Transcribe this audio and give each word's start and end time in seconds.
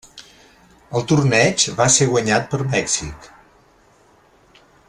El 0.99 1.05
torneig 1.11 1.67
va 1.81 1.87
ser 1.97 2.09
guanyat 2.15 2.51
per 2.55 2.63
Mèxic. 2.75 3.31